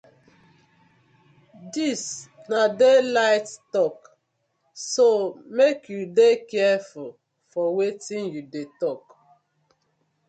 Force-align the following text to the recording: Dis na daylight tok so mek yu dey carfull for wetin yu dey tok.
Dis 1.73 2.01
na 2.49 2.61
daylight 2.79 3.47
tok 3.73 3.97
so 4.91 5.07
mek 5.57 5.79
yu 5.93 6.01
dey 6.17 6.35
carfull 6.51 7.13
for 7.51 7.65
wetin 7.77 8.23
yu 8.33 8.41
dey 8.53 8.67
tok. 8.81 9.03